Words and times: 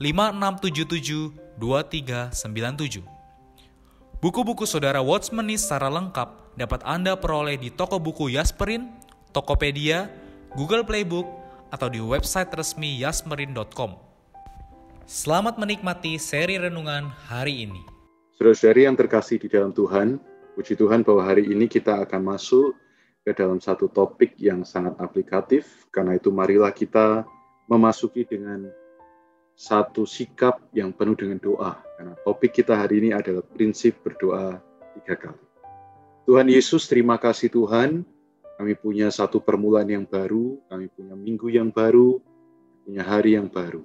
5677 0.00 1.60
2397. 1.60 3.04
Buku-buku 4.24 4.64
saudara 4.64 5.04
Watchmeni 5.04 5.60
secara 5.60 5.92
lengkap 5.92 6.56
dapat 6.56 6.80
Anda 6.88 7.20
peroleh 7.20 7.60
di 7.60 7.68
toko 7.68 8.00
buku 8.00 8.32
Yasmerin, 8.32 8.88
Tokopedia, 9.36 10.08
Google 10.56 10.88
Playbook, 10.88 11.28
atau 11.68 11.92
di 11.92 12.00
website 12.00 12.48
resmi 12.56 12.96
yasmerin.com. 13.04 14.00
Selamat 15.04 15.60
menikmati 15.60 16.16
seri 16.16 16.56
renungan 16.56 17.12
hari 17.28 17.68
ini. 17.68 17.84
Saudara-saudari 18.40 18.88
yang 18.88 18.96
terkasih 18.96 19.36
di 19.36 19.52
dalam 19.52 19.76
Tuhan, 19.76 20.16
puji 20.56 20.80
Tuhan 20.80 21.04
bahwa 21.04 21.28
hari 21.28 21.44
ini 21.44 21.68
kita 21.68 22.08
akan 22.08 22.24
masuk 22.24 22.72
ke 23.20 23.36
dalam 23.36 23.60
satu 23.60 23.92
topik 23.92 24.32
yang 24.40 24.64
sangat 24.64 24.96
aplikatif. 24.96 25.84
Karena 25.92 26.16
itu 26.16 26.32
marilah 26.32 26.72
kita 26.72 27.28
memasuki 27.68 28.24
dengan 28.24 28.79
satu 29.60 30.08
sikap 30.08 30.56
yang 30.72 30.88
penuh 30.96 31.12
dengan 31.12 31.36
doa. 31.36 31.76
Karena 32.00 32.16
topik 32.24 32.56
kita 32.56 32.80
hari 32.80 33.04
ini 33.04 33.12
adalah 33.12 33.44
prinsip 33.44 34.00
berdoa 34.00 34.56
tiga 34.96 35.20
kali. 35.20 35.44
Tuhan 36.24 36.48
Yesus, 36.48 36.88
terima 36.88 37.20
kasih 37.20 37.52
Tuhan. 37.52 38.08
Kami 38.56 38.72
punya 38.80 39.12
satu 39.12 39.40
permulaan 39.40 39.88
yang 39.88 40.08
baru, 40.08 40.56
kami 40.68 40.88
punya 40.88 41.12
minggu 41.12 41.52
yang 41.52 41.68
baru, 41.68 42.16
punya 42.88 43.04
hari 43.04 43.36
yang 43.36 43.52
baru. 43.52 43.84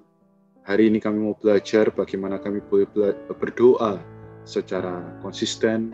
Hari 0.63 0.87
ini 0.91 1.03
kami 1.03 1.19
mau 1.19 1.35
belajar 1.35 1.91
bagaimana 1.91 2.39
kami 2.39 2.63
boleh 2.63 2.87
berdoa 3.35 3.99
secara 4.47 5.19
konsisten, 5.19 5.91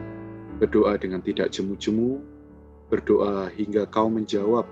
berdoa 0.61 0.97
dengan 0.97 1.21
tidak 1.25 1.53
jemu-jemu, 1.53 2.21
berdoa 2.89 3.49
hingga 3.53 3.85
kau 3.89 4.09
menjawab, 4.09 4.65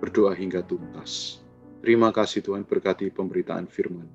berdoa 0.00 0.32
hingga 0.36 0.64
tuntas. 0.64 1.40
Terima 1.78 2.10
kasih 2.10 2.42
Tuhan 2.42 2.66
berkati 2.66 3.06
pemberitaan 3.14 3.70
firman. 3.70 4.06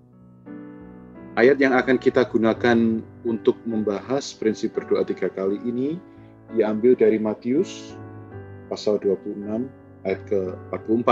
Ayat 1.34 1.58
yang 1.58 1.74
akan 1.74 1.98
kita 1.98 2.30
gunakan 2.30 3.02
untuk 3.26 3.58
membahas 3.66 4.36
prinsip 4.38 4.78
berdoa 4.78 5.02
tiga 5.02 5.32
kali 5.34 5.58
ini 5.66 5.98
diambil 6.54 6.94
dari 6.94 7.18
Matius 7.18 7.98
pasal 8.70 9.02
26 9.02 9.66
ayat 10.06 10.22
ke-44. 10.30 11.10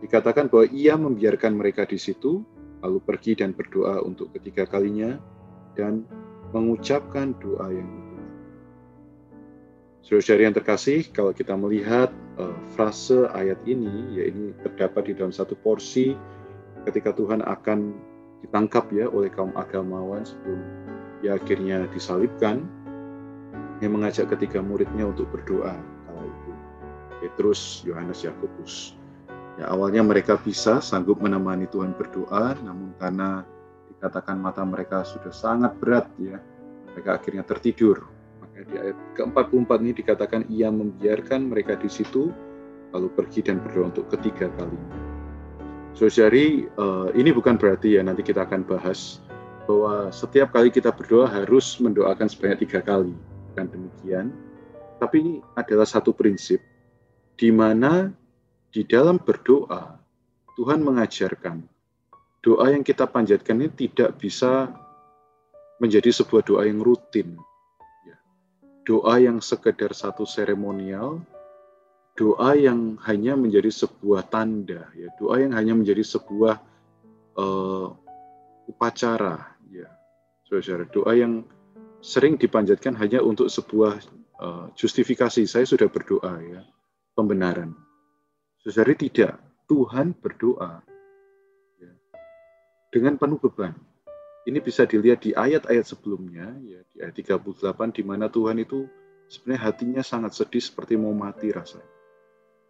Dikatakan 0.00 0.48
bahwa 0.48 0.66
ia 0.72 0.96
membiarkan 0.96 1.52
mereka 1.52 1.84
di 1.84 2.00
situ, 2.00 2.40
lalu 2.80 2.98
pergi 3.04 3.36
dan 3.36 3.52
berdoa 3.52 4.00
untuk 4.00 4.32
ketiga 4.32 4.64
kalinya, 4.64 5.20
dan 5.76 6.08
mengucapkan 6.56 7.36
doa 7.36 7.68
yang. 7.68 7.99
Saudara-saudari 10.00 10.48
yang 10.48 10.56
terkasih, 10.56 10.98
kalau 11.12 11.36
kita 11.36 11.52
melihat 11.52 12.08
uh, 12.40 12.56
frase 12.72 13.28
ayat 13.36 13.60
ini, 13.68 14.16
ya 14.16 14.32
ini 14.32 14.56
terdapat 14.64 15.12
di 15.12 15.12
dalam 15.12 15.28
satu 15.28 15.52
porsi 15.60 16.16
ketika 16.88 17.12
Tuhan 17.12 17.44
akan 17.44 17.92
ditangkap 18.40 18.88
ya 18.96 19.12
oleh 19.12 19.28
kaum 19.28 19.52
agamawan 19.60 20.24
sebelum 20.24 20.60
ya 21.20 21.36
akhirnya 21.36 21.84
disalibkan. 21.92 22.64
Yang 23.80 23.92
mengajak 23.96 24.26
ketiga 24.36 24.60
muridnya 24.60 25.08
untuk 25.08 25.28
berdoa 25.32 25.72
kala 25.76 26.22
itu. 26.24 26.52
Petrus, 27.20 27.80
Yohanes, 27.84 28.20
Yakobus. 28.24 28.96
Ya 29.56 29.72
awalnya 29.72 30.04
mereka 30.04 30.36
bisa 30.40 30.84
sanggup 30.84 31.20
menemani 31.20 31.68
Tuhan 31.68 31.92
berdoa, 31.96 32.56
namun 32.60 32.92
karena 32.96 33.44
dikatakan 33.92 34.36
mata 34.36 34.64
mereka 34.64 35.04
sudah 35.04 35.32
sangat 35.32 35.76
berat 35.80 36.08
ya, 36.20 36.40
mereka 36.92 37.20
akhirnya 37.20 37.44
tertidur 37.44 38.19
di 38.66 38.74
ayat 38.76 38.98
ke-44 39.16 39.70
ini 39.80 39.92
dikatakan 39.96 40.42
ia 40.52 40.68
membiarkan 40.68 41.48
mereka 41.48 41.76
di 41.78 41.88
situ 41.88 42.28
lalu 42.90 43.08
pergi 43.14 43.40
dan 43.46 43.62
berdoa 43.62 43.94
untuk 43.94 44.06
ketiga 44.10 44.50
kalinya. 44.58 44.98
Saudari, 45.94 46.66
uh, 46.78 47.10
ini 47.14 47.30
bukan 47.34 47.58
berarti 47.58 47.98
ya 47.98 48.02
nanti 48.02 48.22
kita 48.22 48.46
akan 48.46 48.66
bahas 48.66 49.22
bahwa 49.66 50.10
setiap 50.10 50.50
kali 50.50 50.74
kita 50.74 50.90
berdoa 50.90 51.30
harus 51.30 51.78
mendoakan 51.78 52.26
sebanyak 52.26 52.66
tiga 52.66 52.80
kali. 52.82 53.14
Bukan 53.52 53.66
demikian. 53.70 54.26
Tapi 54.98 55.16
ini 55.22 55.34
adalah 55.56 55.86
satu 55.86 56.12
prinsip 56.12 56.60
di 57.38 57.48
mana 57.48 58.12
di 58.70 58.84
dalam 58.84 59.16
berdoa 59.18 59.96
Tuhan 60.54 60.84
mengajarkan 60.84 61.64
doa 62.44 62.66
yang 62.72 62.84
kita 62.84 63.08
panjatkan 63.08 63.56
ini 63.60 63.72
tidak 63.72 64.20
bisa 64.20 64.68
menjadi 65.80 66.12
sebuah 66.12 66.44
doa 66.44 66.62
yang 66.68 66.84
rutin, 66.84 67.40
doa 68.90 69.22
yang 69.22 69.38
sekedar 69.38 69.94
satu 69.94 70.26
seremonial, 70.26 71.22
doa 72.18 72.58
yang 72.58 72.98
hanya 73.06 73.38
menjadi 73.38 73.70
sebuah 73.70 74.26
tanda, 74.26 74.90
ya, 74.98 75.14
doa 75.14 75.38
yang 75.38 75.54
hanya 75.54 75.78
menjadi 75.78 76.02
sebuah 76.02 76.58
uh, 77.38 77.94
upacara, 78.66 79.54
ya, 79.70 79.86
saudara. 80.42 80.90
Doa 80.90 81.14
yang 81.14 81.46
sering 82.02 82.34
dipanjatkan 82.34 82.98
hanya 82.98 83.22
untuk 83.22 83.46
sebuah 83.46 84.02
uh, 84.42 84.66
justifikasi. 84.74 85.46
Saya 85.46 85.62
sudah 85.62 85.86
berdoa, 85.86 86.42
ya, 86.42 86.66
pembenaran. 87.14 87.70
Saudara 88.58 88.90
tidak, 88.98 89.38
Tuhan 89.70 90.18
berdoa 90.18 90.82
ya, 91.78 91.92
dengan 92.90 93.14
penuh 93.14 93.38
beban 93.38 93.78
ini 94.50 94.58
bisa 94.58 94.82
dilihat 94.88 95.22
di 95.22 95.30
ayat-ayat 95.36 95.84
sebelumnya, 95.84 96.50
ya 96.64 96.80
ayat 97.00 97.16
38 97.16 97.96
di 97.96 98.02
mana 98.04 98.28
Tuhan 98.28 98.60
itu 98.60 98.84
sebenarnya 99.26 99.62
hatinya 99.72 100.02
sangat 100.04 100.36
sedih 100.36 100.62
seperti 100.62 101.00
mau 101.00 101.16
mati 101.16 101.50
rasanya. 101.50 101.88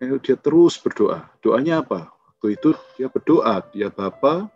Dan 0.01 0.17
dia 0.23 0.39
terus 0.39 0.81
berdoa. 0.81 1.29
Doanya 1.45 1.85
apa? 1.85 2.09
Waktu 2.11 2.57
itu 2.57 2.73
dia 2.97 3.13
berdoa, 3.13 3.61
ya 3.77 3.93
Bapa, 3.93 4.49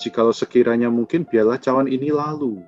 jikalau 0.00 0.32
sekiranya 0.32 0.88
mungkin 0.88 1.28
biarlah 1.28 1.60
cawan 1.60 1.84
ini 1.84 2.08
lalu 2.08 2.64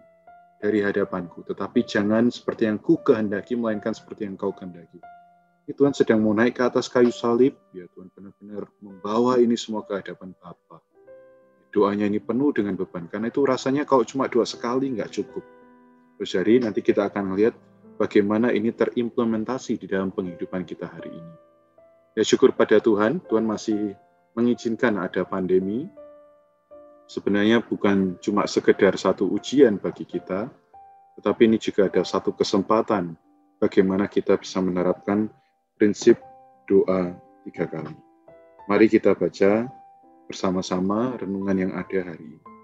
dari 0.61 0.85
hadapanku, 0.85 1.47
tetapi 1.47 1.87
jangan 1.89 2.29
seperti 2.29 2.69
yang 2.69 2.77
ku 2.77 3.01
kehendaki, 3.01 3.57
melainkan 3.57 3.97
seperti 3.97 4.29
yang 4.29 4.37
kau 4.37 4.53
kehendaki. 4.53 5.01
Ini 5.65 5.73
Tuhan 5.73 5.97
sedang 5.97 6.21
mau 6.21 6.37
naik 6.37 6.61
ke 6.61 6.63
atas 6.69 6.91
kayu 6.93 7.15
salib, 7.15 7.57
ya 7.73 7.89
Tuhan 7.97 8.13
benar-benar 8.13 8.69
membawa 8.85 9.41
ini 9.41 9.57
semua 9.57 9.87
ke 9.89 9.97
hadapan 9.97 10.37
Bapa 10.37 10.85
doanya 11.69 12.09
ini 12.09 12.21
penuh 12.21 12.51
dengan 12.51 12.75
beban. 12.75 13.07
Karena 13.07 13.29
itu 13.29 13.45
rasanya 13.45 13.85
kalau 13.85 14.05
cuma 14.05 14.27
doa 14.27 14.45
sekali 14.49 14.89
nggak 14.93 15.13
cukup. 15.13 15.45
Hari 16.19 16.67
nanti 16.67 16.83
kita 16.83 17.07
akan 17.07 17.35
melihat 17.35 17.55
bagaimana 17.95 18.51
ini 18.51 18.75
terimplementasi 18.75 19.79
di 19.79 19.87
dalam 19.87 20.11
penghidupan 20.11 20.67
kita 20.67 20.91
hari 20.91 21.15
ini. 21.15 21.35
Ya 22.19 22.27
syukur 22.27 22.51
pada 22.51 22.83
Tuhan, 22.83 23.23
Tuhan 23.31 23.47
masih 23.47 23.95
mengizinkan 24.35 24.99
ada 24.99 25.23
pandemi. 25.23 25.87
Sebenarnya 27.07 27.63
bukan 27.63 28.19
cuma 28.19 28.45
sekedar 28.51 28.99
satu 28.99 29.31
ujian 29.31 29.79
bagi 29.79 30.03
kita, 30.03 30.51
tetapi 31.17 31.47
ini 31.47 31.57
juga 31.57 31.87
ada 31.87 32.03
satu 32.03 32.35
kesempatan 32.35 33.15
bagaimana 33.63 34.11
kita 34.11 34.35
bisa 34.37 34.59
menerapkan 34.59 35.31
prinsip 35.79 36.19
doa 36.67 37.15
tiga 37.47 37.71
kali. 37.71 37.95
Mari 38.67 38.87
kita 38.91 39.15
baca 39.15 39.71
bersama-sama 40.29 41.17
renungan 41.17 41.57
yang 41.57 41.73
ada 41.73 42.13
hari 42.13 42.21
ini. 42.21 42.58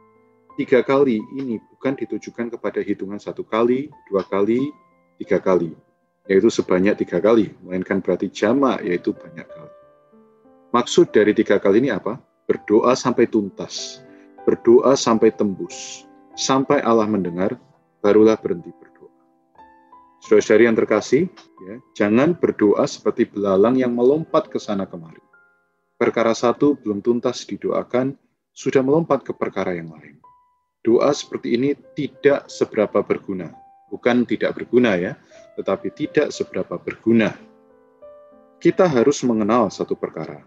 Tiga 0.54 0.86
kali 0.86 1.18
ini 1.34 1.58
bukan 1.58 1.98
ditujukan 1.98 2.46
kepada 2.54 2.78
hitungan 2.78 3.18
satu 3.18 3.42
kali, 3.42 3.90
dua 4.06 4.22
kali, 4.22 4.70
tiga 5.18 5.42
kali, 5.42 5.74
yaitu 6.30 6.46
sebanyak 6.46 6.94
tiga 7.02 7.18
kali, 7.18 7.50
melainkan 7.66 7.98
berarti 7.98 8.30
jamak, 8.30 8.78
yaitu 8.86 9.10
banyak 9.10 9.42
kali. 9.50 9.74
Maksud 10.70 11.10
dari 11.10 11.34
tiga 11.34 11.58
kali 11.58 11.82
ini 11.82 11.90
apa? 11.90 12.22
Berdoa 12.46 12.94
sampai 12.94 13.26
tuntas, 13.26 13.98
berdoa 14.46 14.94
sampai 14.94 15.34
tembus, 15.34 16.06
sampai 16.38 16.78
Allah 16.86 17.10
mendengar, 17.10 17.58
barulah 17.98 18.38
berhenti 18.38 18.70
berdoa. 18.70 19.10
Saudara-saudari 20.22 20.70
yang 20.70 20.78
terkasih, 20.78 21.22
ya, 21.66 21.74
jangan 21.98 22.30
berdoa 22.38 22.86
seperti 22.86 23.26
belalang 23.26 23.74
yang 23.74 23.90
melompat 23.90 24.46
ke 24.46 24.62
sana 24.62 24.86
kemari. 24.86 25.18
Perkara 25.98 26.30
satu 26.30 26.78
belum 26.78 27.02
tuntas 27.02 27.42
didoakan, 27.42 28.14
sudah 28.54 28.86
melompat 28.86 29.26
ke 29.26 29.34
perkara 29.34 29.74
yang 29.74 29.90
lain. 29.90 30.24
Doa 30.84 31.16
seperti 31.16 31.56
ini 31.56 31.72
tidak 31.96 32.52
seberapa 32.52 33.00
berguna. 33.00 33.48
Bukan 33.88 34.28
tidak 34.28 34.60
berguna 34.60 35.00
ya, 35.00 35.16
tetapi 35.56 35.88
tidak 35.96 36.28
seberapa 36.28 36.76
berguna. 36.76 37.32
Kita 38.60 38.84
harus 38.84 39.25
mengenal 39.25 39.72
satu 39.72 39.96
perkara. 39.96 40.44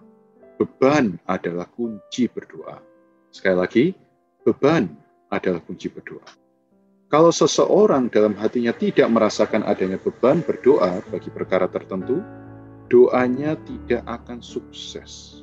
Beban 0.61 1.17
adalah 1.25 1.65
kunci 1.65 2.29
berdoa. 2.29 2.77
Sekali 3.33 3.57
lagi, 3.57 3.85
beban 4.45 4.93
adalah 5.33 5.57
kunci 5.65 5.89
berdoa. 5.89 6.25
Kalau 7.07 7.33
seseorang 7.33 8.11
dalam 8.13 8.37
hatinya 8.37 8.75
tidak 8.77 9.09
merasakan 9.09 9.65
adanya 9.65 9.97
beban 9.97 10.45
berdoa 10.45 11.01
bagi 11.09 11.33
perkara 11.33 11.65
tertentu, 11.65 12.21
doanya 12.93 13.57
tidak 13.65 14.05
akan 14.05 14.43
sukses. 14.43 15.41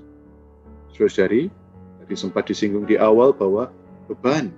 Saudari, 0.94 1.50
tadi 1.98 2.14
sempat 2.14 2.46
disinggung 2.46 2.86
di 2.86 2.94
awal 2.94 3.32
bahwa 3.34 3.72
beban 4.06 4.52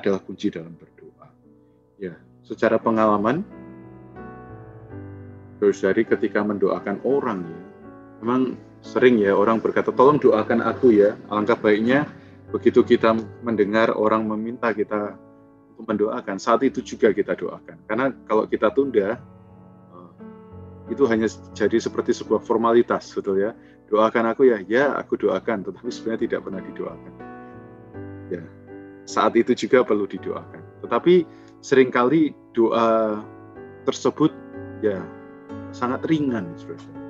adalah 0.00 0.20
kunci 0.22 0.52
dalam 0.52 0.74
berdoa. 0.76 1.26
Ya, 1.96 2.14
secara 2.44 2.76
pengalaman, 2.76 3.42
saudari 5.60 6.04
ketika 6.04 6.44
mendoakan 6.44 7.00
orang 7.02 7.48
ya, 7.48 7.62
memang 8.20 8.40
sering 8.84 9.18
ya 9.18 9.34
orang 9.34 9.58
berkata, 9.58 9.90
tolong 9.90 10.20
doakan 10.20 10.62
aku 10.62 10.94
ya. 10.94 11.16
Alangkah 11.32 11.58
baiknya 11.58 12.06
begitu 12.52 12.86
kita 12.86 13.16
mendengar 13.42 13.90
orang 13.96 14.22
meminta 14.22 14.70
kita 14.70 15.18
untuk 15.76 15.92
mendoakan, 15.92 16.40
saat 16.40 16.64
itu 16.64 16.80
juga 16.80 17.12
kita 17.12 17.36
doakan. 17.36 17.76
Karena 17.84 18.08
kalau 18.24 18.48
kita 18.48 18.72
tunda, 18.72 19.18
eh, 19.92 20.10
itu 20.92 21.04
hanya 21.10 21.28
jadi 21.52 21.76
seperti 21.76 22.16
sebuah 22.16 22.40
formalitas, 22.40 23.12
betul 23.12 23.42
ya. 23.42 23.52
Doakan 23.86 24.34
aku 24.34 24.48
ya, 24.50 24.58
ya 24.66 24.98
aku 24.98 25.14
doakan, 25.20 25.62
tetapi 25.68 25.90
sebenarnya 25.92 26.20
tidak 26.26 26.40
pernah 26.42 26.60
didoakan. 26.64 27.12
Ya, 28.26 28.42
saat 29.06 29.38
itu 29.38 29.54
juga 29.54 29.86
perlu 29.86 30.04
didoakan. 30.04 30.82
Tetapi 30.84 31.14
sering 31.62 31.94
kali 31.94 32.34
doa 32.52 33.22
tersebut 33.86 34.34
ya 34.82 35.00
sangat 35.70 36.04
ringan, 36.10 36.52
saudara. 36.58 37.06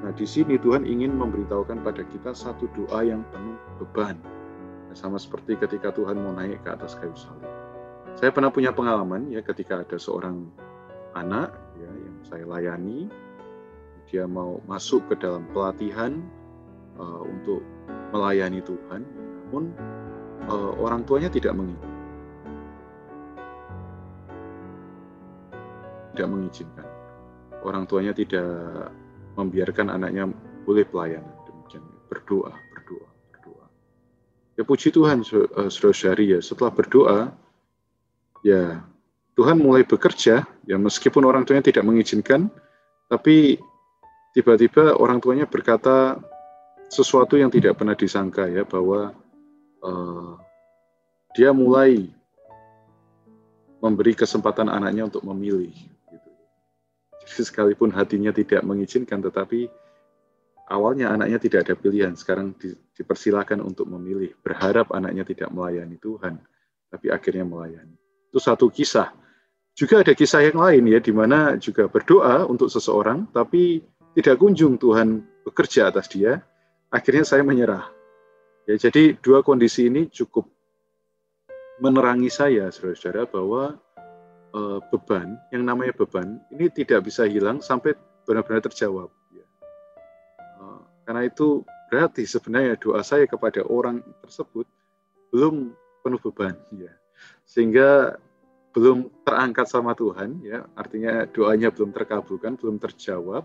Nah, 0.00 0.12
di 0.16 0.24
sini 0.24 0.56
Tuhan 0.56 0.88
ingin 0.88 1.12
memberitahukan 1.12 1.84
pada 1.84 2.02
kita 2.08 2.32
satu 2.32 2.64
doa 2.72 3.04
yang 3.04 3.20
penuh 3.28 3.60
beban 3.76 4.16
sama 4.96 5.20
seperti 5.20 5.54
ketika 5.54 5.94
Tuhan 5.94 6.18
mau 6.18 6.34
naik 6.34 6.66
ke 6.66 6.68
atas 6.72 6.98
kayu 6.98 7.14
salib. 7.14 7.46
Saya 8.18 8.34
pernah 8.34 8.50
punya 8.50 8.74
pengalaman 8.74 9.30
ya 9.30 9.38
ketika 9.44 9.86
ada 9.86 9.96
seorang 10.00 10.50
anak 11.14 11.54
ya 11.78 11.90
yang 11.90 12.16
saya 12.26 12.44
layani, 12.48 13.06
dia 14.10 14.26
mau 14.26 14.58
masuk 14.66 15.06
ke 15.12 15.14
dalam 15.22 15.46
pelatihan 15.54 16.18
uh, 16.98 17.22
untuk 17.22 17.62
melayani 18.10 18.58
Tuhan, 18.66 19.06
namun 19.06 19.70
uh, 20.48 20.72
orang 20.80 21.04
tuanya 21.04 21.28
tidak 21.28 21.52
mengizinkan. 21.52 21.98
Tidak 26.14 26.28
mengizinkan. 26.28 26.86
Orang 27.60 27.84
tuanya 27.84 28.16
tidak 28.16 28.48
membiarkan 29.36 29.92
anaknya 29.92 30.30
boleh 30.64 30.84
pelayanan 30.88 31.34
demikian 31.48 31.84
berdoa 32.08 32.52
Ya 34.60 34.68
puji 34.68 34.92
Tuhan, 34.92 35.24
eh, 35.24 35.72
saudara-saudari 35.72 36.36
ya, 36.36 36.40
setelah 36.44 36.68
berdoa, 36.68 37.32
ya 38.44 38.84
Tuhan 39.32 39.56
mulai 39.56 39.88
bekerja, 39.88 40.44
ya 40.68 40.76
meskipun 40.76 41.24
orang 41.24 41.48
tuanya 41.48 41.64
tidak 41.64 41.88
mengizinkan, 41.88 42.52
tapi 43.08 43.56
tiba-tiba 44.36 45.00
orang 45.00 45.16
tuanya 45.16 45.48
berkata 45.48 46.20
sesuatu 46.92 47.40
yang 47.40 47.48
tidak 47.48 47.80
pernah 47.80 47.96
disangka 47.96 48.52
ya 48.52 48.68
bahwa 48.68 49.16
uh, 49.84 50.36
dia 51.36 51.54
mulai 51.54 52.08
memberi 53.80 54.12
kesempatan 54.12 54.68
anaknya 54.68 55.08
untuk 55.08 55.24
memilih. 55.24 55.72
Gitu. 56.12 56.30
Jadi 57.24 57.42
sekalipun 57.48 57.90
hatinya 57.90 58.30
tidak 58.30 58.60
mengizinkan, 58.62 59.24
tetapi 59.24 59.72
awalnya 60.68 61.10
anaknya 61.10 61.40
tidak 61.40 61.60
ada 61.66 61.74
pilihan, 61.74 62.12
sekarang 62.14 62.52
di, 62.60 62.76
dipersilakan 62.94 63.64
untuk 63.64 63.88
memilih, 63.88 64.36
berharap 64.44 64.92
anaknya 64.92 65.24
tidak 65.24 65.48
melayani 65.50 65.96
Tuhan, 65.96 66.36
tapi 66.92 67.08
akhirnya 67.08 67.48
melayani. 67.48 67.96
Itu 68.30 68.38
satu 68.38 68.68
kisah. 68.68 69.10
Juga 69.74 70.04
ada 70.04 70.12
kisah 70.12 70.44
yang 70.44 70.60
lain 70.60 70.84
ya, 70.92 71.00
di 71.00 71.14
mana 71.14 71.56
juga 71.56 71.88
berdoa 71.88 72.44
untuk 72.44 72.68
seseorang, 72.68 73.26
tapi 73.32 73.80
tidak 74.12 74.36
kunjung 74.42 74.76
Tuhan 74.76 75.24
bekerja 75.46 75.88
atas 75.88 76.10
dia, 76.10 76.42
akhirnya 76.92 77.24
saya 77.24 77.40
menyerah. 77.40 77.99
Ya, 78.68 78.74
jadi 78.76 79.16
dua 79.18 79.40
kondisi 79.40 79.88
ini 79.88 80.08
cukup 80.10 80.48
menerangi 81.80 82.28
saya, 82.28 82.68
saudara-saudara, 82.68 83.24
bahwa 83.24 83.80
e, 84.52 84.60
beban, 84.92 85.40
yang 85.48 85.64
namanya 85.64 85.96
beban, 85.96 86.38
ini 86.52 86.68
tidak 86.68 87.08
bisa 87.08 87.24
hilang 87.24 87.64
sampai 87.64 87.96
benar-benar 88.28 88.60
terjawab 88.68 89.08
karena 91.10 91.26
itu 91.26 91.66
berarti 91.90 92.22
sebenarnya 92.22 92.78
doa 92.78 93.02
saya 93.02 93.26
kepada 93.26 93.66
orang 93.66 93.98
tersebut 94.22 94.62
belum 95.34 95.74
penuh 96.06 96.22
beban 96.22 96.54
ya. 96.78 96.94
Sehingga 97.42 98.14
belum 98.70 99.10
terangkat 99.26 99.66
sama 99.66 99.98
Tuhan 99.98 100.38
ya, 100.46 100.70
artinya 100.78 101.26
doanya 101.26 101.74
belum 101.74 101.90
terkabulkan, 101.90 102.54
belum 102.54 102.78
terjawab, 102.78 103.42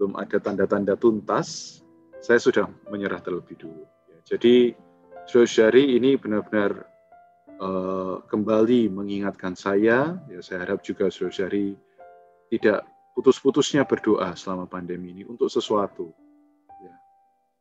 belum 0.00 0.16
ada 0.16 0.40
tanda-tanda 0.40 0.96
tuntas, 0.96 1.81
saya 2.22 2.38
sudah 2.38 2.70
menyerah 2.86 3.18
terlebih 3.18 3.58
dulu. 3.58 3.82
Ya, 4.06 4.38
jadi 4.38 4.78
saudari 5.26 5.98
ini 5.98 6.14
benar-benar 6.14 6.86
uh, 7.58 8.22
kembali 8.30 8.94
mengingatkan 8.94 9.58
saya, 9.58 10.22
ya 10.30 10.38
saya 10.38 10.62
harap 10.62 10.86
juga 10.86 11.10
saudari 11.10 11.74
tidak 12.46 12.86
putus-putusnya 13.18 13.82
berdoa 13.84 14.38
selama 14.38 14.70
pandemi 14.70 15.12
ini 15.12 15.22
untuk 15.26 15.50
sesuatu. 15.50 16.14
Ya. 16.80 16.94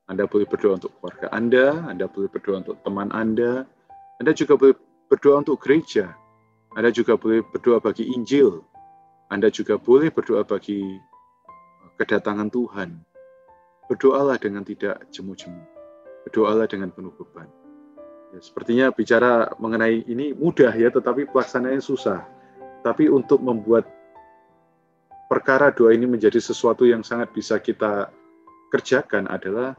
Anda 0.07 0.29
boleh 0.29 0.45
berdoa 0.45 0.77
untuk 0.77 0.93
keluarga 1.01 1.27
Anda, 1.33 1.89
Anda 1.89 2.05
boleh 2.05 2.29
berdoa 2.29 2.61
untuk 2.61 2.77
teman 2.85 3.09
Anda, 3.09 3.65
Anda 4.21 4.31
juga 4.37 4.61
boleh 4.61 4.77
berdoa 5.09 5.41
untuk 5.41 5.57
gereja, 5.57 6.13
Anda 6.77 6.93
juga 6.93 7.17
boleh 7.17 7.41
berdoa 7.49 7.81
bagi 7.81 8.13
Injil, 8.13 8.61
Anda 9.33 9.49
juga 9.49 9.81
boleh 9.81 10.13
berdoa 10.13 10.45
bagi 10.45 10.85
kedatangan 11.97 12.53
Tuhan. 12.53 13.10
Berdoalah 13.91 14.39
dengan 14.39 14.63
tidak 14.63 15.03
jemu-jemu. 15.11 15.59
Berdoalah 16.23 16.63
dengan 16.63 16.95
penuh 16.95 17.11
beban. 17.11 17.51
Ya, 18.31 18.39
sepertinya 18.39 18.87
bicara 18.95 19.51
mengenai 19.59 20.07
ini 20.07 20.31
mudah 20.31 20.71
ya, 20.71 20.87
tetapi 20.87 21.27
pelaksanaannya 21.27 21.83
susah. 21.83 22.23
Tapi 22.87 23.11
untuk 23.11 23.43
membuat 23.43 23.83
perkara 25.27 25.75
doa 25.75 25.91
ini 25.91 26.07
menjadi 26.07 26.39
sesuatu 26.39 26.87
yang 26.87 27.03
sangat 27.03 27.35
bisa 27.35 27.59
kita 27.59 28.07
kerjakan 28.71 29.27
adalah 29.27 29.75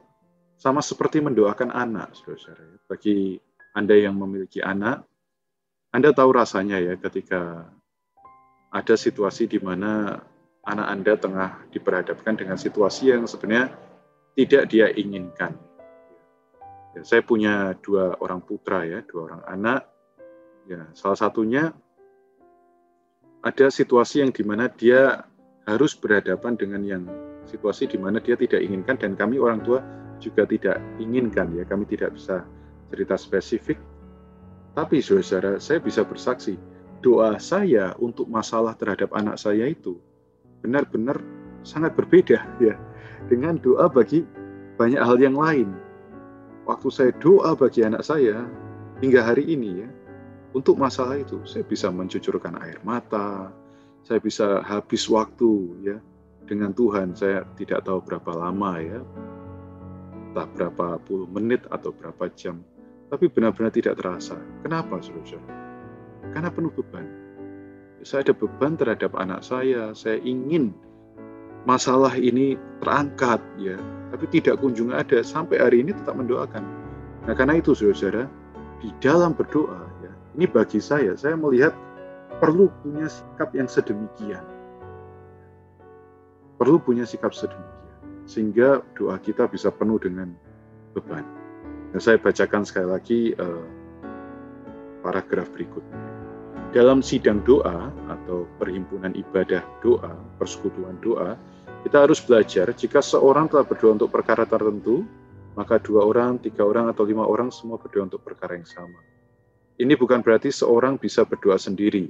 sama 0.61 0.85
seperti 0.85 1.25
mendoakan 1.25 1.73
anak, 1.73 2.13
saudara-saudara. 2.13 2.85
Bagi 2.85 3.41
Anda 3.73 3.97
yang 3.97 4.21
memiliki 4.21 4.61
anak, 4.61 5.09
Anda 5.89 6.13
tahu 6.13 6.37
rasanya 6.37 6.77
ya 6.85 7.01
ketika 7.01 7.65
ada 8.69 8.93
situasi 8.93 9.49
di 9.49 9.57
mana 9.57 10.21
anak 10.69 10.87
Anda 10.93 11.13
tengah 11.17 11.51
diperhadapkan 11.73 12.37
dengan 12.37 12.61
situasi 12.61 13.17
yang 13.17 13.25
sebenarnya 13.25 13.92
tidak 14.37 14.73
dia 14.73 14.89
inginkan. 14.93 15.57
Ya, 16.93 17.03
saya 17.05 17.25
punya 17.25 17.73
dua 17.81 18.17
orang 18.21 18.45
putra 18.45 18.85
ya, 18.85 19.01
dua 19.05 19.33
orang 19.33 19.43
anak. 19.49 19.83
Ya, 20.69 20.87
salah 20.95 21.19
satunya 21.19 21.73
ada 23.43 23.67
situasi 23.69 24.23
yang 24.23 24.31
di 24.31 24.47
mana 24.47 24.71
dia 24.71 25.27
harus 25.67 25.95
berhadapan 25.99 26.55
dengan 26.55 26.83
yang 26.83 27.03
situasi 27.47 27.91
di 27.91 27.99
mana 27.99 28.23
dia 28.23 28.39
tidak 28.39 28.63
inginkan 28.63 28.99
dan 28.99 29.19
kami 29.19 29.39
orang 29.39 29.63
tua 29.67 29.83
juga 30.23 30.47
tidak 30.47 30.79
inginkan 31.03 31.51
ya 31.59 31.67
kami 31.67 31.83
tidak 31.91 32.15
bisa 32.15 32.47
cerita 32.95 33.19
spesifik 33.19 33.79
tapi 34.79 35.03
saudara 35.03 35.59
saya 35.59 35.83
bisa 35.83 36.07
bersaksi 36.07 36.55
doa 37.03 37.35
saya 37.43 37.99
untuk 37.99 38.31
masalah 38.31 38.79
terhadap 38.79 39.11
anak 39.11 39.35
saya 39.35 39.67
itu 39.67 39.99
benar-benar 40.63 41.19
sangat 41.67 41.99
berbeda 41.99 42.39
ya 42.63 42.79
dengan 43.27 43.59
doa 43.61 43.87
bagi 43.91 44.25
banyak 44.81 45.03
hal 45.03 45.19
yang 45.21 45.37
lain 45.37 45.71
waktu 46.67 46.89
saya 46.89 47.11
doa 47.21 47.55
bagi 47.55 47.83
anak 47.85 48.03
saya 48.03 48.47
hingga 49.03 49.23
hari 49.23 49.47
ini 49.47 49.87
ya 49.87 49.91
untuk 50.53 50.79
masalah 50.79 51.19
itu 51.19 51.43
saya 51.45 51.67
bisa 51.67 51.91
mencucurkan 51.91 52.59
air 52.63 52.79
mata 52.87 53.51
saya 54.03 54.19
bisa 54.19 54.63
habis 54.67 55.07
waktu 55.07 55.53
ya 55.87 55.97
dengan 56.47 56.75
Tuhan. 56.75 57.15
Saya 57.15 57.47
tidak 57.55 57.87
tahu 57.87 58.03
berapa 58.03 58.35
lama 58.35 58.79
ya, 58.83 59.01
entah 60.31 60.47
berapa 60.53 60.99
puluh 61.07 61.31
menit 61.31 61.65
atau 61.71 61.95
berapa 61.95 62.29
jam. 62.35 62.61
tapi 63.13 63.29
benar-benar 63.29 63.69
tidak 63.69 64.01
terasa. 64.01 64.41
Kenapa, 64.65 64.97
saudara? 65.05 65.37
Karena 66.33 66.49
penuh 66.49 66.73
beban. 66.73 67.05
Saya 68.01 68.25
ada 68.25 68.33
beban 68.33 68.73
terhadap 68.73 69.13
anak 69.21 69.45
saya, 69.45 69.93
saya 69.93 70.17
ingin 70.25 70.73
masalah 71.63 72.15
ini 72.19 72.59
terangkat, 72.83 73.39
ya, 73.59 73.79
tapi 74.11 74.27
tidak 74.31 74.59
kunjung 74.59 74.91
ada 74.91 75.23
sampai 75.23 75.63
hari 75.63 75.87
ini 75.87 75.95
tetap 75.95 76.19
mendoakan. 76.19 76.65
Nah, 77.27 77.35
karena 77.39 77.63
itu, 77.63 77.73
saudara, 77.75 78.27
di 78.83 78.91
dalam 78.99 79.31
berdoa, 79.33 79.87
ya, 80.03 80.13
ini 80.35 80.47
bagi 80.51 80.83
saya, 80.83 81.15
saya 81.15 81.39
melihat 81.39 81.71
perlu 82.43 82.67
punya 82.83 83.07
sikap 83.07 83.55
yang 83.55 83.71
sedemikian. 83.71 84.43
Perlu 86.59 86.83
punya 86.83 87.07
sikap 87.07 87.31
sedemikian, 87.31 87.99
sehingga 88.27 88.83
doa 88.99 89.19
kita 89.23 89.47
bisa 89.47 89.71
penuh 89.71 90.03
dengan 90.03 90.35
beban. 90.99 91.23
Nah, 91.95 92.01
saya 92.03 92.19
bacakan 92.19 92.67
sekali 92.67 92.89
lagi 92.91 93.21
uh, 93.39 93.67
paragraf 95.07 95.47
berikutnya. 95.55 96.01
Dalam 96.73 97.05
sidang 97.05 97.45
doa 97.45 97.93
atau 98.09 98.49
perhimpunan 98.57 99.13
ibadah 99.13 99.61
doa, 99.85 100.17
persekutuan 100.41 100.97
doa, 101.05 101.37
kita 101.83 102.07
harus 102.07 102.23
belajar 102.23 102.71
jika 102.75 103.03
seorang 103.03 103.51
telah 103.51 103.67
berdoa 103.67 103.99
untuk 103.99 104.11
perkara 104.11 104.47
tertentu, 104.47 105.05
maka 105.59 105.77
dua 105.83 106.07
orang, 106.07 106.39
tiga 106.39 106.65
orang, 106.65 106.89
atau 106.89 107.05
lima 107.05 107.27
orang 107.27 107.51
semua 107.51 107.77
berdoa 107.77 108.09
untuk 108.09 108.23
perkara 108.25 108.57
yang 108.57 108.67
sama. 108.67 108.99
Ini 109.77 109.99
bukan 109.99 110.23
berarti 110.23 110.49
seorang 110.55 110.97
bisa 110.97 111.27
berdoa 111.27 111.59
sendiri, 111.59 112.09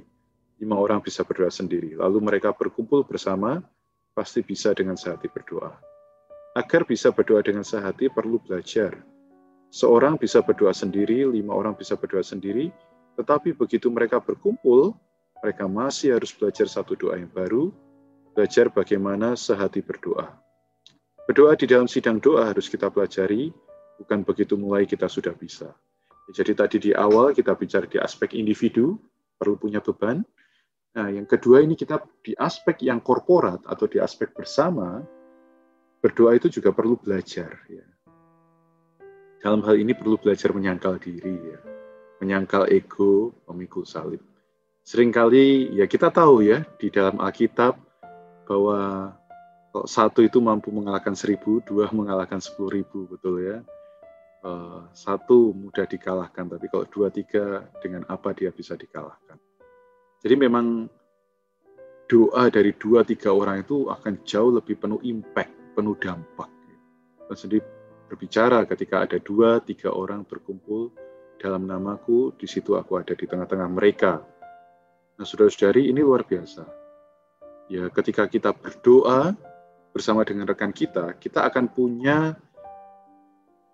lima 0.61 0.77
orang 0.77 1.01
bisa 1.01 1.25
berdoa 1.25 1.49
sendiri, 1.49 1.97
lalu 1.97 2.21
mereka 2.21 2.53
berkumpul 2.53 3.03
bersama, 3.03 3.59
pasti 4.13 4.45
bisa 4.45 4.71
dengan 4.77 4.95
sehati 4.95 5.27
berdoa. 5.27 5.73
Agar 6.53 6.85
bisa 6.85 7.09
berdoa 7.09 7.41
dengan 7.41 7.65
sehati 7.65 8.13
perlu 8.13 8.37
belajar, 8.37 8.93
Seorang 9.73 10.21
bisa 10.21 10.45
berdoa 10.45 10.69
sendiri, 10.69 11.25
lima 11.25 11.57
orang 11.57 11.73
bisa 11.73 11.97
berdoa 11.97 12.21
sendiri, 12.21 12.69
tetapi 13.17 13.57
begitu 13.57 13.89
mereka 13.89 14.21
berkumpul, 14.21 14.93
mereka 15.41 15.65
masih 15.65 16.13
harus 16.13 16.29
belajar 16.29 16.69
satu 16.69 16.93
doa 16.93 17.17
yang 17.17 17.33
baru, 17.33 17.73
belajar 18.33 18.73
bagaimana 18.73 19.37
sehati 19.37 19.85
berdoa. 19.85 20.33
Berdoa 21.29 21.55
di 21.55 21.69
dalam 21.69 21.87
sidang 21.87 22.19
doa 22.19 22.51
harus 22.51 22.67
kita 22.67 22.91
pelajari, 22.91 23.53
bukan 24.01 24.25
begitu 24.27 24.59
mulai 24.59 24.83
kita 24.83 25.07
sudah 25.07 25.31
bisa. 25.37 25.71
Jadi 26.33 26.51
tadi 26.57 26.77
di 26.89 26.91
awal 26.91 27.31
kita 27.31 27.55
bicara 27.55 27.87
di 27.87 28.01
aspek 28.01 28.35
individu, 28.35 28.99
perlu 29.39 29.55
punya 29.55 29.79
beban. 29.79 30.25
Nah, 30.93 31.07
yang 31.09 31.29
kedua 31.29 31.63
ini 31.63 31.77
kita 31.77 32.01
di 32.25 32.35
aspek 32.35 32.83
yang 32.83 32.99
korporat 32.99 33.63
atau 33.63 33.85
di 33.87 34.01
aspek 34.01 34.33
bersama, 34.35 34.99
berdoa 36.03 36.35
itu 36.35 36.51
juga 36.51 36.75
perlu 36.75 36.99
belajar. 36.99 37.55
Ya 37.71 37.93
dalam 39.43 39.59
hal 39.67 39.75
ini 39.75 39.91
perlu 39.91 40.15
belajar 40.15 40.55
menyangkal 40.55 40.95
diri 41.03 41.35
ya. 41.35 41.59
Menyangkal 42.23 42.71
ego, 42.71 43.35
memikul 43.51 43.83
salib. 43.83 44.23
Seringkali 44.87 45.75
ya 45.75 45.83
kita 45.83 46.15
tahu 46.15 46.47
ya 46.47 46.63
di 46.79 46.87
dalam 46.87 47.19
Alkitab 47.19 47.75
bahwa 48.43 49.11
kalau 49.73 49.87
satu 49.89 50.21
itu 50.21 50.37
mampu 50.37 50.69
mengalahkan 50.69 51.17
seribu, 51.17 51.57
dua 51.65 51.89
mengalahkan 51.89 52.37
sepuluh 52.37 52.81
ribu, 52.81 53.09
betul 53.09 53.41
ya. 53.41 53.57
Uh, 54.43 54.85
satu 54.91 55.55
mudah 55.55 55.87
dikalahkan, 55.87 56.45
tapi 56.51 56.67
kalau 56.67 56.83
dua 56.91 57.07
tiga 57.07 57.63
dengan 57.79 58.03
apa 58.11 58.35
dia 58.35 58.51
bisa 58.51 58.75
dikalahkan. 58.75 59.39
Jadi 60.19 60.35
memang 60.35 60.91
doa 62.11 62.51
dari 62.51 62.75
dua 62.75 63.07
tiga 63.07 63.31
orang 63.31 63.63
itu 63.63 63.87
akan 63.87 64.19
jauh 64.27 64.51
lebih 64.51 64.75
penuh 64.77 64.99
impact, 65.07 65.51
penuh 65.73 65.95
dampak. 65.95 66.51
Dan 67.31 67.35
sendiri 67.39 67.63
berbicara 68.11 68.67
ketika 68.67 69.07
ada 69.07 69.17
dua, 69.23 69.63
tiga 69.63 69.95
orang 69.95 70.27
berkumpul 70.27 70.91
dalam 71.39 71.65
namaku, 71.65 72.35
di 72.35 72.45
situ 72.45 72.75
aku 72.75 72.99
ada 72.99 73.15
di 73.15 73.25
tengah-tengah 73.25 73.69
mereka. 73.71 74.21
Nah, 75.17 75.25
saudara-saudari, 75.25 75.87
ini 75.87 76.03
luar 76.03 76.27
biasa. 76.27 76.82
Ya, 77.71 77.87
ketika 77.89 78.27
kita 78.27 78.51
berdoa 78.51 79.35
bersama 79.95 80.25
dengan 80.27 80.49
rekan 80.49 80.73
kita, 80.73 81.15
kita 81.15 81.47
akan 81.47 81.71
punya 81.71 82.35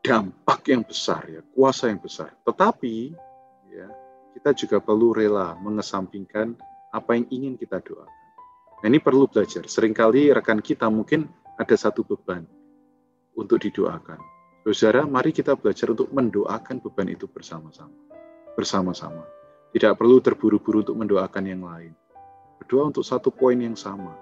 dampak 0.06 0.70
yang 0.70 0.86
besar, 0.86 1.26
ya, 1.28 1.42
kuasa 1.56 1.90
yang 1.90 2.00
besar. 2.00 2.32
Tetapi, 2.46 2.96
ya, 3.74 3.88
kita 4.38 4.54
juga 4.56 4.78
perlu 4.80 5.12
rela 5.12 5.58
mengesampingkan 5.58 6.56
apa 6.94 7.18
yang 7.18 7.26
ingin 7.30 7.54
kita 7.58 7.82
doakan. 7.82 8.18
Nah, 8.80 8.88
ini 8.88 9.00
perlu 9.04 9.28
belajar. 9.28 9.68
Seringkali 9.68 10.32
rekan 10.32 10.64
kita 10.64 10.88
mungkin 10.88 11.28
ada 11.60 11.76
satu 11.76 12.08
beban 12.08 12.48
untuk 13.36 13.60
didoakan. 13.60 14.20
Saudara, 14.70 15.04
mari 15.10 15.34
kita 15.34 15.58
belajar 15.58 15.92
untuk 15.92 16.14
mendoakan 16.14 16.78
beban 16.80 17.10
itu 17.10 17.26
bersama-sama. 17.26 17.96
Bersama-sama. 18.54 19.26
Tidak 19.74 19.98
perlu 19.98 20.22
terburu-buru 20.22 20.86
untuk 20.86 20.98
mendoakan 21.00 21.44
yang 21.48 21.64
lain. 21.66 21.92
Berdoa 22.70 22.94
untuk 22.94 23.02
satu 23.02 23.34
poin 23.34 23.58
yang 23.58 23.74
sama. 23.74 24.14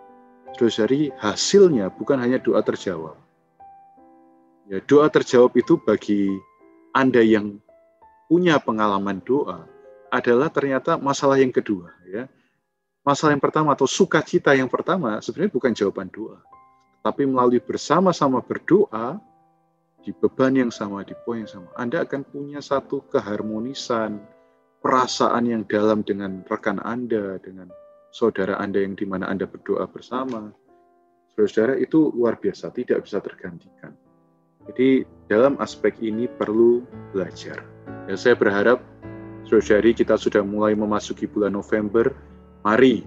Saudari, 0.55 1.11
hasilnya 1.19 1.91
bukan 1.91 2.15
hanya 2.15 2.39
doa 2.39 2.63
terjawab. 2.63 3.19
Ya, 4.71 4.79
doa 4.87 5.11
terjawab 5.11 5.51
itu 5.59 5.75
bagi 5.75 6.31
Anda 6.95 7.19
yang 7.27 7.59
punya 8.31 8.55
pengalaman 8.63 9.19
doa 9.19 9.67
adalah 10.07 10.47
ternyata 10.47 10.95
masalah 10.95 11.35
yang 11.43 11.51
kedua 11.51 11.91
ya. 12.07 12.31
Masalah 13.03 13.35
yang 13.35 13.43
pertama 13.43 13.75
atau 13.75 13.83
sukacita 13.83 14.55
yang 14.55 14.71
pertama 14.71 15.19
sebenarnya 15.19 15.51
bukan 15.51 15.75
jawaban 15.75 16.07
doa 16.07 16.39
tapi 17.03 17.23
melalui 17.23 17.63
bersama-sama 17.63 18.43
berdoa 18.43 19.15
di 20.03 20.11
beban 20.15 20.55
yang 20.55 20.71
sama, 20.71 21.03
di 21.03 21.15
poin 21.23 21.43
yang 21.43 21.51
sama, 21.51 21.67
Anda 21.79 22.03
akan 22.03 22.23
punya 22.27 22.63
satu 22.63 23.03
keharmonisan, 23.11 24.23
perasaan 24.79 25.43
yang 25.47 25.63
dalam 25.67 26.03
dengan 26.03 26.43
rekan 26.47 26.83
Anda, 26.83 27.39
dengan 27.39 27.71
saudara 28.11 28.59
Anda 28.59 28.83
yang 28.83 28.95
di 28.95 29.05
mana 29.07 29.27
Anda 29.29 29.47
berdoa 29.47 29.87
bersama. 29.89 30.51
Saudara-saudara 31.33 31.77
itu 31.77 32.11
luar 32.17 32.41
biasa, 32.41 32.73
tidak 32.73 33.05
bisa 33.05 33.21
tergantikan. 33.21 33.93
Jadi 34.67 35.05
dalam 35.31 35.55
aspek 35.61 35.95
ini 36.03 36.27
perlu 36.27 36.83
belajar. 37.15 37.63
Ya, 38.09 38.15
saya 38.19 38.35
berharap 38.35 38.83
saudari 39.47 39.95
kita 39.95 40.19
sudah 40.19 40.43
mulai 40.43 40.75
memasuki 40.75 41.29
bulan 41.29 41.55
November, 41.55 42.11
mari 42.65 43.05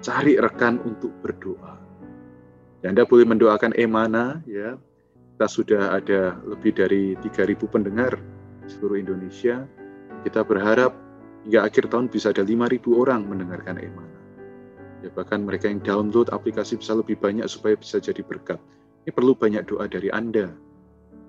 cari 0.00 0.38
rekan 0.38 0.80
untuk 0.86 1.12
berdoa 1.20 1.80
Ya, 2.80 2.88
Anda 2.88 3.04
boleh 3.04 3.28
mendoakan 3.28 3.76
Emana 3.76 4.40
ya. 4.48 4.80
Kita 5.36 5.46
sudah 5.48 5.96
ada 5.96 6.36
lebih 6.44 6.76
dari 6.76 7.16
3000 7.16 7.64
pendengar 7.68 8.16
di 8.64 8.68
seluruh 8.68 9.00
Indonesia. 9.00 9.64
Kita 10.24 10.44
berharap 10.44 10.92
hingga 11.44 11.64
akhir 11.64 11.88
tahun 11.92 12.12
bisa 12.12 12.32
ada 12.32 12.44
5000 12.44 12.80
orang 12.92 13.24
mendengarkan 13.24 13.80
Emana. 13.80 14.19
Ya, 15.00 15.08
bahkan 15.12 15.48
mereka 15.48 15.68
yang 15.68 15.80
download 15.80 16.28
aplikasi 16.28 16.76
bisa 16.76 16.92
lebih 16.92 17.16
banyak 17.16 17.48
supaya 17.48 17.76
bisa 17.76 17.96
jadi 17.96 18.20
berkat. 18.20 18.60
Ini 19.08 19.10
perlu 19.16 19.32
banyak 19.32 19.64
doa 19.64 19.88
dari 19.88 20.12
Anda. 20.12 20.52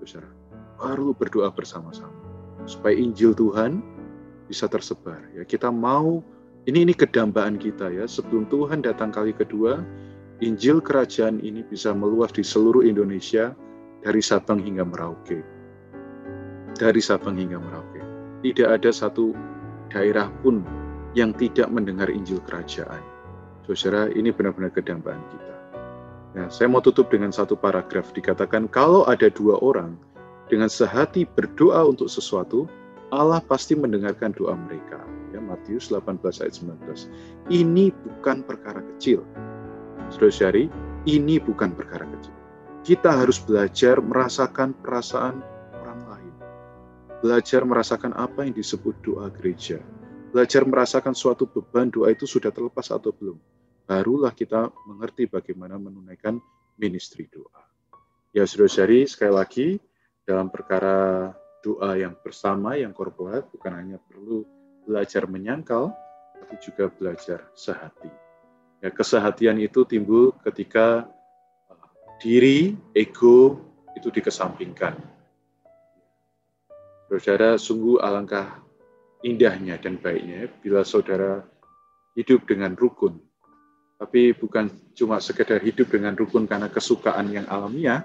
Saudara. 0.04 0.28
Perlu 0.76 1.14
berdoa 1.14 1.48
bersama-sama 1.54 2.10
supaya 2.66 2.94
Injil 2.94 3.32
Tuhan 3.32 3.80
bisa 4.50 4.66
tersebar. 4.68 5.22
Ya, 5.32 5.46
kita 5.46 5.70
mau 5.70 6.20
ini 6.68 6.84
ini 6.86 6.94
kedambaan 6.94 7.56
kita 7.58 7.90
ya. 7.90 8.04
Sebelum 8.04 8.46
Tuhan 8.50 8.84
datang 8.84 9.14
kali 9.14 9.32
kedua, 9.32 9.82
Injil 10.42 10.82
kerajaan 10.82 11.38
ini 11.38 11.62
bisa 11.62 11.94
meluas 11.94 12.34
di 12.34 12.42
seluruh 12.42 12.82
Indonesia 12.82 13.54
dari 14.02 14.18
Sabang 14.18 14.58
hingga 14.58 14.82
Merauke. 14.82 15.40
Dari 16.74 17.00
Sabang 17.02 17.38
hingga 17.38 17.62
Merauke. 17.62 18.02
Tidak 18.42 18.68
ada 18.68 18.90
satu 18.90 19.30
daerah 19.86 20.26
pun 20.42 20.66
yang 21.14 21.30
tidak 21.38 21.70
mendengar 21.70 22.10
Injil 22.10 22.42
kerajaan. 22.42 23.11
Saudara, 23.66 24.10
ini 24.10 24.34
benar-benar 24.34 24.74
kedambaan 24.74 25.22
kita. 25.30 25.56
Nah, 26.32 26.46
saya 26.48 26.66
mau 26.66 26.80
tutup 26.80 27.12
dengan 27.12 27.30
satu 27.30 27.54
paragraf 27.54 28.10
dikatakan 28.16 28.66
kalau 28.72 29.06
ada 29.06 29.28
dua 29.28 29.60
orang 29.62 29.94
dengan 30.48 30.66
sehati 30.66 31.28
berdoa 31.28 31.86
untuk 31.86 32.10
sesuatu, 32.10 32.66
Allah 33.12 33.38
pasti 33.44 33.76
mendengarkan 33.76 34.32
doa 34.34 34.56
mereka. 34.56 34.98
Ya, 35.30 35.40
Matius 35.40 35.92
18 35.92 36.42
ayat 36.42 36.54
19. 36.58 37.08
Ini 37.48 37.92
bukan 37.92 38.44
perkara 38.44 38.84
kecil 38.96 39.24
Saudara-saudari, 40.12 40.68
ini 41.08 41.40
bukan 41.40 41.72
perkara 41.72 42.04
kecil. 42.04 42.36
Kita 42.84 43.16
harus 43.16 43.40
belajar 43.40 43.96
merasakan 44.04 44.76
perasaan 44.76 45.40
orang 45.80 46.00
lain. 46.04 46.34
Belajar 47.24 47.64
merasakan 47.64 48.12
apa 48.12 48.44
yang 48.44 48.52
disebut 48.52 48.92
doa 49.00 49.32
gereja. 49.32 49.80
Belajar 50.36 50.68
merasakan 50.68 51.16
suatu 51.16 51.48
beban 51.48 51.88
doa 51.88 52.12
itu 52.12 52.28
sudah 52.28 52.52
terlepas 52.52 52.92
atau 52.92 53.08
belum. 53.08 53.40
Barulah 53.84 54.32
kita 54.32 54.70
mengerti 54.86 55.26
bagaimana 55.26 55.76
menunaikan 55.76 56.38
ministry 56.78 57.28
doa. 57.28 57.62
Ya 58.32 58.48
saudara-saudari, 58.48 59.04
sekali 59.04 59.32
lagi, 59.34 59.68
dalam 60.24 60.48
perkara 60.48 61.30
doa 61.60 61.94
yang 61.98 62.16
bersama, 62.18 62.74
yang 62.78 62.96
korporat, 62.96 63.46
bukan 63.52 63.72
hanya 63.76 63.98
perlu 64.00 64.46
belajar 64.88 65.28
menyangkal, 65.28 65.94
tapi 66.38 66.54
juga 66.58 66.90
belajar 66.90 67.46
sehati. 67.54 68.10
Ya, 68.82 68.90
kesehatian 68.90 69.62
itu 69.62 69.86
timbul 69.86 70.34
ketika 70.42 71.06
uh, 71.70 71.86
diri, 72.18 72.74
ego 72.98 73.62
itu 73.94 74.10
dikesampingkan. 74.10 74.98
Saudara, 77.06 77.60
sungguh 77.60 78.00
alangkah 78.02 78.58
indahnya 79.22 79.78
dan 79.78 80.00
baiknya 80.02 80.50
bila 80.64 80.82
saudara 80.82 81.46
hidup 82.18 82.42
dengan 82.48 82.74
rukun. 82.74 83.22
Tapi 84.02 84.34
bukan 84.34 84.66
cuma 84.98 85.22
sekedar 85.22 85.62
hidup 85.62 85.94
dengan 85.94 86.18
rukun 86.18 86.50
karena 86.50 86.66
kesukaan 86.66 87.30
yang 87.30 87.46
alamiah, 87.46 88.02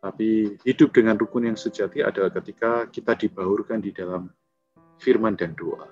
tapi 0.00 0.56
hidup 0.64 0.96
dengan 0.96 1.12
rukun 1.20 1.44
yang 1.44 1.60
sejati 1.60 2.00
adalah 2.00 2.32
ketika 2.32 2.88
kita 2.88 3.12
dibaurkan 3.20 3.84
di 3.84 3.92
dalam 3.92 4.32
firman 4.96 5.36
dan 5.36 5.52
doa. 5.52 5.84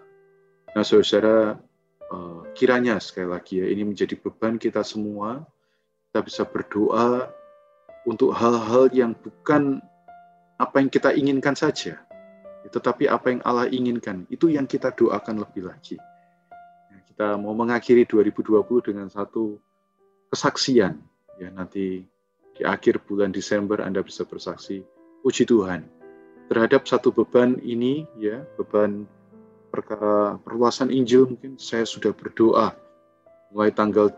Nah, 0.73 0.81
saudara, 0.81 1.61
eh, 2.09 2.41
kiranya 2.57 2.97
sekali 3.05 3.29
lagi 3.29 3.61
ya, 3.61 3.69
ini 3.69 3.85
menjadi 3.85 4.17
beban 4.17 4.57
kita 4.57 4.81
semua, 4.81 5.45
kita 6.09 6.25
bisa 6.25 6.43
berdoa 6.49 7.29
untuk 8.09 8.33
hal-hal 8.33 8.89
yang 8.97 9.13
bukan 9.13 9.85
apa 10.57 10.81
yang 10.81 10.89
kita 10.89 11.13
inginkan 11.13 11.53
saja, 11.53 12.01
tetapi 12.73 13.13
apa 13.13 13.29
yang 13.29 13.41
Allah 13.45 13.69
inginkan, 13.69 14.25
itu 14.33 14.49
yang 14.49 14.65
kita 14.65 14.89
doakan 14.97 15.45
lebih 15.45 15.69
lagi. 15.69 16.01
Kita 17.19 17.35
mau 17.35 17.51
mengakhiri 17.51 18.07
2020 18.07 18.95
dengan 18.95 19.11
satu 19.11 19.59
kesaksian. 20.31 21.03
Ya, 21.43 21.51
nanti 21.51 22.07
di 22.55 22.63
akhir 22.63 23.03
bulan 23.11 23.35
Desember 23.35 23.83
Anda 23.83 24.07
bisa 24.07 24.23
bersaksi, 24.23 24.87
puji 25.27 25.43
Tuhan. 25.51 25.83
Terhadap 26.47 26.87
satu 26.87 27.11
beban 27.11 27.59
ini, 27.59 28.07
ya, 28.23 28.47
beban 28.55 29.03
perkara 29.75 30.39
perluasan 30.47 30.95
Injil 30.95 31.27
mungkin 31.27 31.59
saya 31.59 31.83
sudah 31.83 32.15
berdoa 32.15 32.79
mulai 33.51 33.75
tanggal 33.75 34.15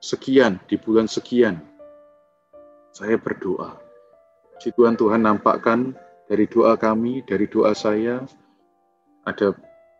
sekian 0.00 0.56
di 0.64 0.80
bulan 0.80 1.04
sekian 1.04 1.60
saya 2.96 3.20
berdoa. 3.20 3.76
Puji 4.56 4.72
Tuhan 4.72 4.96
Tuhan 4.96 5.20
nampakkan 5.20 5.92
dari 6.32 6.48
doa 6.48 6.80
kami, 6.80 7.20
dari 7.28 7.44
doa 7.44 7.76
saya, 7.76 8.24
ada 9.28 9.52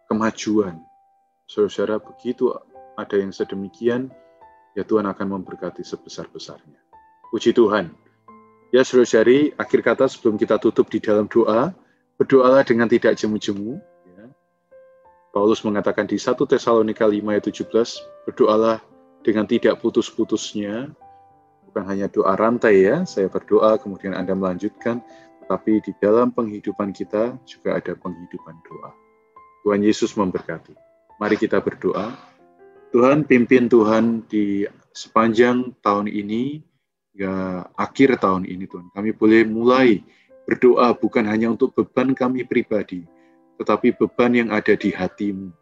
kemajuan. 0.08 0.80
Saudara, 1.52 2.00
begitu 2.00 2.48
ada 2.96 3.12
yang 3.12 3.28
sedemikian, 3.28 4.08
ya 4.72 4.88
Tuhan 4.88 5.04
akan 5.04 5.36
memberkati 5.36 5.84
sebesar-besarnya. 5.84 6.80
Puji 7.28 7.52
Tuhan. 7.52 7.92
Ya 8.72 8.80
saudara 8.88 9.52
akhir 9.60 9.84
kata 9.84 10.08
sebelum 10.08 10.40
kita 10.40 10.56
tutup 10.56 10.88
di 10.88 10.96
dalam 10.96 11.28
doa, 11.28 11.76
berdoalah 12.16 12.64
dengan 12.64 12.88
tidak 12.88 13.20
jemu-jemu. 13.20 13.76
Ya. 14.16 14.32
Paulus 15.36 15.60
mengatakan 15.60 16.08
di 16.08 16.16
1 16.16 16.40
Tesalonika 16.48 17.04
5 17.04 17.20
ayat 17.20 17.44
17, 17.44 17.68
berdoalah 18.32 18.80
dengan 19.20 19.44
tidak 19.44 19.76
putus-putusnya, 19.84 20.88
bukan 21.68 21.84
hanya 21.84 22.08
doa 22.08 22.32
rantai 22.32 22.80
ya, 22.80 23.04
saya 23.04 23.28
berdoa 23.28 23.76
kemudian 23.76 24.16
Anda 24.16 24.32
melanjutkan, 24.32 25.04
tapi 25.52 25.84
di 25.84 25.92
dalam 26.00 26.32
penghidupan 26.32 26.96
kita 26.96 27.36
juga 27.44 27.76
ada 27.76 27.92
penghidupan 27.92 28.56
doa. 28.64 28.96
Tuhan 29.68 29.84
Yesus 29.84 30.16
memberkati. 30.16 30.91
Mari 31.22 31.38
kita 31.38 31.62
berdoa. 31.62 32.18
Tuhan 32.90 33.22
pimpin 33.22 33.70
Tuhan 33.70 34.26
di 34.26 34.66
sepanjang 34.90 35.70
tahun 35.78 36.10
ini, 36.10 36.66
ya 37.14 37.62
akhir 37.78 38.18
tahun 38.18 38.42
ini 38.42 38.66
Tuhan. 38.66 38.90
Kami 38.90 39.14
boleh 39.14 39.46
mulai 39.46 40.02
berdoa 40.50 40.90
bukan 40.98 41.22
hanya 41.30 41.54
untuk 41.54 41.78
beban 41.78 42.10
kami 42.10 42.42
pribadi, 42.42 43.06
tetapi 43.54 43.94
beban 43.94 44.34
yang 44.34 44.50
ada 44.50 44.74
di 44.74 44.90
hatimu. 44.90 45.54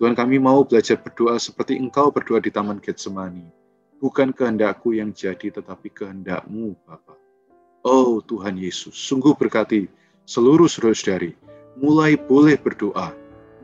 Tuhan 0.00 0.16
kami 0.16 0.40
mau 0.40 0.64
belajar 0.64 0.96
berdoa 0.96 1.36
seperti 1.36 1.76
engkau 1.76 2.08
berdoa 2.08 2.40
di 2.40 2.48
Taman 2.48 2.80
Getsemani. 2.80 3.44
Bukan 4.00 4.32
kehendakku 4.32 4.96
yang 4.96 5.12
jadi, 5.12 5.60
tetapi 5.60 5.92
kehendakmu 5.92 6.72
Bapak. 6.88 7.20
Oh 7.84 8.24
Tuhan 8.24 8.56
Yesus, 8.56 8.96
sungguh 8.96 9.36
berkati 9.36 9.92
seluruh 10.24 10.72
saudari 10.72 11.36
mulai 11.76 12.16
boleh 12.16 12.56
berdoa, 12.56 13.12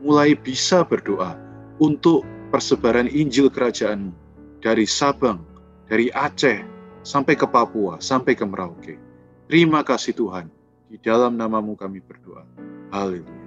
mulai 0.03 0.35
bisa 0.35 0.83
berdoa 0.83 1.39
untuk 1.79 2.27
persebaran 2.51 3.07
Injil 3.07 3.47
Kerajaanmu 3.47 4.11
dari 4.59 4.83
Sabang, 4.83 5.39
dari 5.87 6.11
Aceh, 6.11 6.59
sampai 7.07 7.39
ke 7.39 7.47
Papua, 7.47 8.03
sampai 8.03 8.35
ke 8.35 8.43
Merauke. 8.43 8.99
Terima 9.47 9.79
kasih 9.81 10.11
Tuhan, 10.11 10.51
di 10.91 10.99
dalam 10.99 11.39
namamu 11.39 11.79
kami 11.79 12.03
berdoa. 12.03 12.43
Haleluya. 12.91 13.41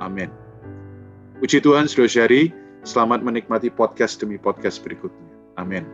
Amin. 0.00 0.32
Puji 1.38 1.60
Tuhan, 1.60 1.84
saudari 1.84 2.52
selamat 2.84 3.20
menikmati 3.20 3.68
podcast 3.68 4.20
demi 4.20 4.40
podcast 4.40 4.80
berikutnya. 4.80 5.32
Amin. 5.60 5.84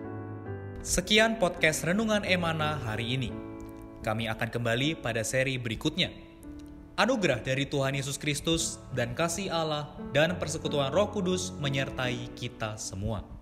Sekian 0.86 1.42
podcast 1.42 1.82
Renungan 1.82 2.22
Emana 2.22 2.78
hari 2.78 3.18
ini. 3.18 3.30
Kami 4.06 4.30
akan 4.30 4.48
kembali 4.54 5.02
pada 5.02 5.26
seri 5.26 5.58
berikutnya. 5.58 6.25
Anugerah 6.96 7.44
dari 7.44 7.68
Tuhan 7.68 7.92
Yesus 7.92 8.16
Kristus 8.16 8.80
dan 8.96 9.12
kasih 9.12 9.52
Allah 9.52 9.84
dan 10.16 10.32
persekutuan 10.40 10.88
Roh 10.88 11.12
Kudus 11.12 11.52
menyertai 11.60 12.32
kita 12.32 12.80
semua. 12.80 13.35